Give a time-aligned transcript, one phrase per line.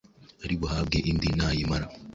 [0.43, 1.87] ari buhabwe indi nayimara